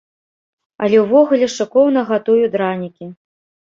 Але 0.85 0.97
ўвогуле 1.05 1.53
шыкоўна 1.59 2.07
гатую 2.11 2.43
дранікі. 2.59 3.05